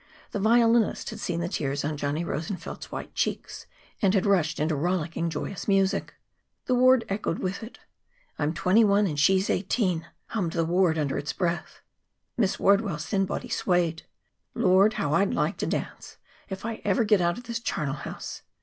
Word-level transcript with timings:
The 0.31 0.39
violinist 0.39 1.11
had 1.11 1.19
seen 1.19 1.41
the 1.41 1.47
tears 1.47 1.85
on 1.85 1.95
Johnny 1.95 2.23
Rosenfeld's 2.23 2.91
white 2.91 3.13
cheeks, 3.13 3.67
and 4.01 4.15
had 4.15 4.25
rushed 4.25 4.59
into 4.59 4.75
rollicking, 4.75 5.29
joyous 5.29 5.67
music. 5.67 6.15
The 6.65 6.73
ward 6.73 7.05
echoed 7.07 7.37
with 7.37 7.61
it. 7.61 7.77
"I'm 8.39 8.51
twenty 8.51 8.83
one 8.83 9.05
and 9.05 9.19
she's 9.19 9.47
eighteen," 9.47 10.07
hummed 10.29 10.53
the 10.53 10.65
ward 10.65 10.97
under 10.97 11.19
its 11.19 11.33
breath. 11.33 11.81
Miss 12.35 12.59
Wardwell's 12.59 13.05
thin 13.05 13.27
body 13.27 13.49
swayed. 13.49 14.01
"Lord, 14.55 14.93
how 14.93 15.13
I'd 15.13 15.35
like 15.35 15.57
to 15.57 15.67
dance! 15.67 16.17
If 16.49 16.65
I 16.65 16.81
ever 16.83 17.03
get 17.03 17.21
out 17.21 17.37
of 17.37 17.43
this 17.43 17.59
charnel 17.59 17.93
house!" 17.93 18.41